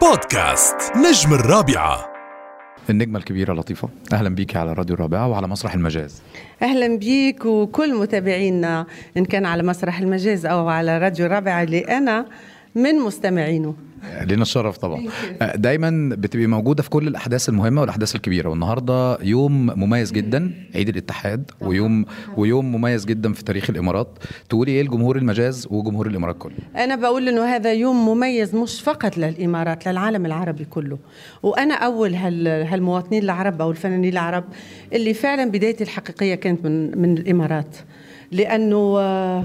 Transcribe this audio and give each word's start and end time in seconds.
بودكاست 0.00 0.76
نجم 0.96 1.34
الرابعة. 1.34 2.12
النجمة 2.90 3.18
الكبيرة 3.18 3.54
لطيفة. 3.54 3.88
أهلا 4.12 4.28
بيك 4.28 4.56
على 4.56 4.72
راديو 4.72 4.94
الرابعة 4.94 5.28
وعلى 5.28 5.48
مسرح 5.48 5.74
المجاز. 5.74 6.22
أهلا 6.62 6.98
بيك 6.98 7.44
وكل 7.44 7.94
متابعينا 7.94 8.86
إن 9.16 9.24
كان 9.24 9.46
على 9.46 9.62
مسرح 9.62 9.98
المجاز 9.98 10.46
أو 10.46 10.68
على 10.68 10.98
راديو 10.98 11.26
الرابعة 11.26 11.62
اللي 11.62 11.80
أنا 11.80 12.26
من 12.74 12.94
مستمعينه. 12.94 13.74
لنا 14.26 14.42
الشرف 14.42 14.78
طبعا. 14.78 15.04
دايما 15.54 16.14
بتبقي 16.16 16.46
موجودة 16.46 16.82
في 16.82 16.90
كل 16.90 17.08
الأحداث 17.08 17.48
المهمة 17.48 17.80
والأحداث 17.80 18.14
الكبيرة 18.14 18.48
والنهاردة 18.48 19.18
يوم 19.22 19.66
مميز 19.66 20.12
جدا 20.12 20.52
عيد 20.74 20.88
الاتحاد 20.88 21.50
ويوم 21.60 22.04
ويوم 22.36 22.72
مميز 22.72 23.04
جدا 23.04 23.32
في 23.32 23.44
تاريخ 23.44 23.70
الإمارات. 23.70 24.08
تقولي 24.48 24.72
إيه 24.72 24.82
لجمهور 24.82 25.16
المجاز 25.16 25.68
وجمهور 25.70 26.06
الإمارات 26.06 26.36
كله؟ 26.38 26.54
أنا 26.76 26.96
بقول 26.96 27.28
إنه 27.28 27.44
هذا 27.44 27.72
يوم 27.72 28.08
مميز 28.08 28.54
مش 28.54 28.80
فقط 28.80 29.18
للإمارات 29.18 29.88
للعالم 29.88 30.26
العربي 30.26 30.64
كله. 30.64 30.98
وأنا 31.42 31.74
أول 31.74 32.14
هال 32.14 32.48
هالمواطنين 32.48 33.22
العرب 33.22 33.62
أو 33.62 33.70
الفنانين 33.70 34.12
العرب 34.12 34.44
اللي 34.92 35.14
فعلا 35.14 35.50
بدايتي 35.50 35.84
الحقيقية 35.84 36.34
كانت 36.34 36.64
من 36.64 36.98
من 36.98 37.18
الإمارات. 37.18 37.76
لأنه 38.32 38.98
آه، 38.98 39.44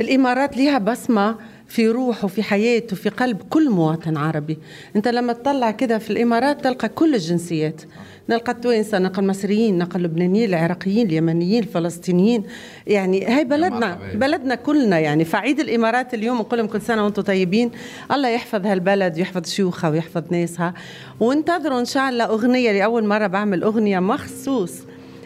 الإمارات 0.00 0.56
ليها 0.56 0.78
بصمة 0.78 1.36
في 1.68 1.88
روح 1.88 2.24
وفي 2.24 2.42
حياة 2.42 2.82
وفي 2.92 3.08
قلب 3.08 3.42
كل 3.50 3.70
مواطن 3.70 4.16
عربي. 4.16 4.58
انت 4.96 5.08
لما 5.08 5.32
تطلع 5.32 5.70
كده 5.70 5.98
في 5.98 6.10
الإمارات 6.10 6.64
تلقى 6.64 6.88
كل 6.88 7.14
الجنسيات. 7.14 7.82
نلقى 8.28 8.52
التوانسة 8.52 8.98
نلقى 8.98 9.22
المصريين 9.22 9.78
نلقى 9.78 9.96
اللبنانيين 9.96 10.48
العراقيين 10.48 11.06
اليمنيين 11.06 11.62
الفلسطينيين. 11.62 12.42
يعني 12.86 13.26
هاي 13.26 13.44
بلدنا. 13.44 13.98
بلدنا 14.14 14.54
كلنا 14.54 14.98
يعني. 14.98 15.24
فعيد 15.24 15.60
الإمارات 15.60 16.14
اليوم 16.14 16.38
نقول 16.38 16.58
لهم 16.58 16.68
كل 16.68 16.80
سنة 16.80 17.04
وأنتم 17.04 17.22
طيبين. 17.22 17.70
الله 18.12 18.28
يحفظ 18.28 18.66
هالبلد 18.66 19.16
ويحفظ 19.16 19.46
شيوخها 19.46 19.90
ويحفظ 19.90 20.22
ناسها. 20.30 20.74
وانتظروا 21.20 21.80
إن 21.80 21.84
شاء 21.84 22.08
الله 22.08 22.24
أغنية 22.24 22.72
لأول 22.72 23.06
مرة 23.06 23.26
بعمل 23.26 23.62
أغنية 23.62 23.98
مخصوص 23.98 24.72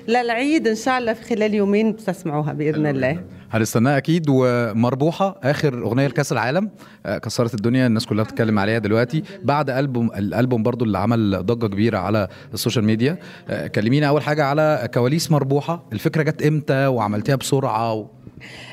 للعيد 0.09 0.69
إن 0.69 0.75
شاء 0.75 0.99
الله 0.99 1.13
في 1.13 1.25
خلال 1.25 1.55
يومين 1.55 1.93
بتسمعوها 1.93 2.53
بإذن 2.53 2.87
الله. 2.87 3.23
هنستناها 3.53 3.97
أكيد 3.97 4.27
ومربوحة. 4.29 5.41
آخر 5.43 5.83
أغنية 5.83 6.07
لكأس 6.07 6.33
العالم 6.33 6.71
آه، 7.07 7.19
كسرت 7.19 7.55
الدنيا 7.55 7.87
الناس 7.87 8.07
كلها 8.07 8.25
بتتكلم 8.25 8.59
عليها 8.59 8.79
دلوقتي. 8.79 9.23
بعد 9.43 9.71
ألبوم 9.71 10.11
الألبوم 10.17 10.63
برضو 10.63 10.85
اللي 10.85 10.99
عمل 10.99 11.47
ضجة 11.47 11.67
كبيرة 11.67 11.99
على 11.99 12.29
ال 12.55 12.59
social 12.59 12.85
media. 12.85 13.19
آه، 13.51 13.67
كلمينا 13.67 14.09
أول 14.09 14.23
حاجة 14.23 14.45
على 14.45 14.89
كواليس 14.95 15.31
مربوحة. 15.31 15.85
الفكرة 15.93 16.23
جت 16.23 16.43
إمتى 16.43 16.87
وعملتيها 16.87 17.37
بسرعة 17.37 17.95
و... 17.95 18.07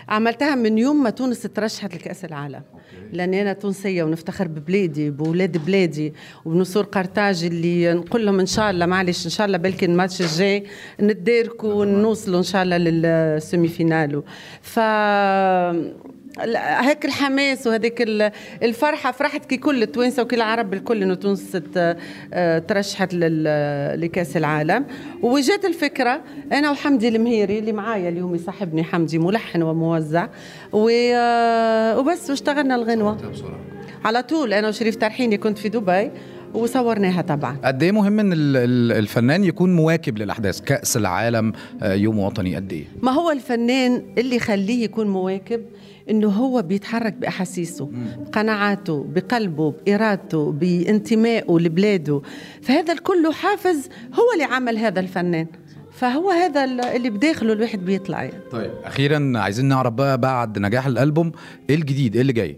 عملتها 0.10 0.56
من 0.56 0.78
يوم 0.78 1.04
ما 1.04 1.10
تونس 1.10 1.42
ترشحت 1.42 1.96
لكأس 1.96 2.26
العالم. 2.26 2.62
لأني 3.14 3.42
أنا 3.42 3.54
تونسية 3.54 4.04
ونفتخر 4.04 4.48
ببلادي 4.48 5.10
بولاد 5.10 5.58
بلادي 5.66 6.14
وبنصور 6.46 6.84
قرطاج 6.84 7.44
اللي 7.44 7.94
نقول 7.94 8.26
لهم 8.26 8.40
إن 8.40 8.46
شاء 8.46 8.70
الله 8.72 8.86
معلش 8.86 9.26
إن 9.26 9.32
شاء 9.32 9.48
الله 9.48 9.58
بلكي 9.58 9.86
الماتش 9.86 10.22
الجاي 10.22 10.64
نتداركوا 11.02 11.74
ونوصلوا 11.74 12.38
إن 12.38 12.44
شاء 12.44 12.64
الله 12.64 12.78
لل 12.78 13.08
semi 13.08 13.68
final 13.68 14.14
و 14.14 14.24
ف 14.62 14.80
هيك 16.80 17.06
الحماس 17.06 17.68
وهذيك 17.68 18.02
ال- 18.02 18.32
الفرحة 18.64 19.12
فرحت 19.12 19.46
كي 19.46 19.58
كل 19.58 19.84
التوانسة 19.84 20.24
وكل 20.24 20.36
العرب 20.36 20.74
الكل 20.74 21.02
إنه 21.04 21.14
تونس 21.14 21.58
آه، 22.34 22.60
ترشحت 22.60 23.14
لكأس 23.14 24.38
العالم. 24.38 24.86
وجات 25.22 25.66
الفكرة 25.66 26.22
أنا 26.52 26.72
وحمدي 26.72 27.08
المهيري 27.08 27.60
اللي 27.60 27.72
معايا 27.72 28.10
اليوم 28.10 28.36
يصاحبني 28.36 28.84
حمدي 28.84 29.20
ملحن 29.20 29.62
وموزع 29.62 30.28
آه، 30.76 32.00
وبس 32.00 32.30
واشتغلنا 32.30 32.78
الغنوة. 32.84 33.18
على 34.06 34.24
طول. 34.24 34.54
أنا 34.54 34.68
وشريف 34.68 34.96
ترحيني 34.96 35.38
كنت 35.38 35.58
في 35.58 35.70
دبي 35.70 36.12
وصورناها 36.54 37.22
طبعا. 37.22 37.58
قد 37.64 37.84
إيه 37.84 37.92
مهم 37.92 38.20
إن 38.20 38.34
ال- 38.34 38.58
ال- 38.58 38.92
الفنان 38.98 39.44
يكون 39.44 39.76
مواكب 39.76 40.18
للأحداث 40.18 40.62
كأس 40.62 40.98
العالم 40.98 41.54
آه، 41.82 41.94
يوم 41.94 42.20
وطني 42.20 42.56
قد 42.56 42.74
إيه؟ 42.74 42.86
ما 43.02 43.12
هو 43.12 43.32
الفنان 43.32 44.04
اللي 44.18 44.36
يخليه 44.36 44.84
يكون 44.84 45.08
مواكب؟ 45.08 45.62
إنه 46.10 46.28
هو 46.30 46.62
بيتحرك 46.62 47.14
بأحاسيسه 47.14 47.90
بقناعاته 48.26 49.06
بقلبه 49.16 49.74
بإرادته 49.86 50.52
بانتمائه 50.52 51.58
لبلاده. 51.60 52.22
فهذا 52.62 52.94
الكل 52.94 53.34
حافز 53.34 53.90
هو 54.14 54.34
اللي 54.34 54.44
عمل 54.44 54.78
هذا 54.78 55.00
الفنان. 55.00 55.48
فهو 55.92 56.30
هذا 56.32 56.64
ال- 56.64 56.82
اللي 56.82 57.10
بداخله 57.10 57.54
الواحد 57.54 57.86
بيطلع 57.86 58.24
يعني. 58.24 58.34
طيب 58.52 58.72
أخيرا 58.84 59.34
عايزين 59.36 59.66
نعرف 59.66 59.94
بقى 59.94 60.18
بعد 60.18 60.60
نجاح 60.60 60.86
الألبوم 60.88 61.32
إيه 61.70 61.76
الجديد؟ 61.76 62.14
إيه 62.16 62.22
اللي 62.22 62.34
جاي؟ 62.34 62.58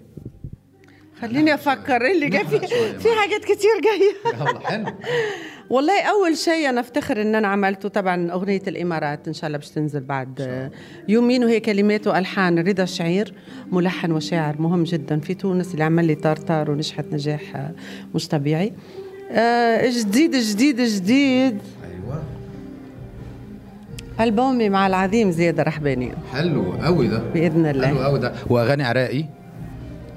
خليني 1.21 1.53
أفكر 1.53 2.01
إيه 2.01 2.11
اللي 2.11 2.29
جاي. 2.29 2.45
في 2.45 2.59
في 2.99 3.07
حاجات 3.21 3.43
كتير 3.43 3.71
جاية. 3.83 4.35
يلا 4.39 4.59
حلو. 4.59 4.85
والله 5.69 6.01
أول 6.03 6.37
شيء 6.37 6.69
أنا 6.69 6.81
أفتخر 6.81 7.21
إن 7.21 7.35
أنا 7.35 7.47
عملته 7.47 7.89
طبعا 7.89 8.31
أغنية 8.31 8.61
الإمارات 8.67 9.27
إن 9.27 9.33
شاء 9.33 9.47
الله 9.47 9.57
باش 9.57 9.69
تنزل 9.69 9.99
بعد 9.99 10.69
يومين 11.07 11.43
وهي 11.43 11.59
كلمات 11.59 12.07
والحان 12.07 12.59
رضا 12.59 12.83
الشعير 12.83 13.33
ملحن 13.71 14.11
وشاعر 14.11 14.61
مهم 14.61 14.83
جدا 14.83 15.19
في 15.19 15.33
تونس 15.33 15.73
اللي 15.73 15.83
عمل 15.83 16.05
لي 16.05 16.15
طرطار 16.15 16.71
ونجحت 16.71 17.05
نجاح 17.11 17.71
مش 18.15 18.27
طبيعي. 18.27 18.73
آه، 19.31 19.89
جديد 19.89 20.35
جديد 20.35 20.81
جديد. 20.81 21.57
أيوه. 21.83 22.23
ألبومي 24.19 24.69
مع 24.69 24.87
العظيم 24.87 25.31
زياد 25.31 25.59
الرحباني. 25.59 26.11
حلو 26.33 26.73
قوي 26.81 27.07
ده. 27.07 27.19
بإذن 27.33 27.67
حلو 27.67 27.83
الله 27.85 28.03
قوي 28.03 28.19
ده. 28.19 28.33
وأغاني 28.49 28.83
عراقي. 28.83 29.25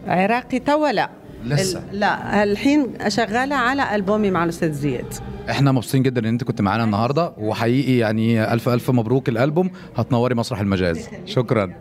عراقي 0.06 0.58
توا 0.58 0.92
لا 0.92 1.10
لسه. 1.44 1.82
لا 1.92 2.42
الحين 2.42 2.86
شغاله 3.08 3.56
على 3.56 3.94
ألبومي 3.94 4.30
مع 4.30 4.44
الأستاذ 4.44 4.72
زياد. 4.72 5.14
إحنا 5.50 5.72
مبسوطين 5.72 6.02
جدا 6.02 6.20
إن 6.20 6.26
أنت 6.26 6.44
كنت 6.44 6.60
معانا 6.60 6.84
النهارده 6.84 7.32
وحقيقي 7.38 7.96
يعني 7.96 8.52
ألف 8.52 8.68
ألف 8.68 8.90
مبروك 8.90 9.28
الألبوم 9.28 9.70
هتنوري 9.96 10.34
مسرح 10.34 10.60
المجاز. 10.60 11.08
شكرا. 11.26 11.72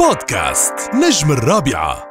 بودكاست 0.00 0.74
نجم 0.94 1.32
الرابعة. 1.32 2.07